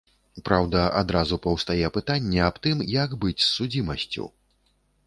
[0.47, 4.33] Праўда, адразу паўстае пытанне аб тым, як быць з судзімасцю?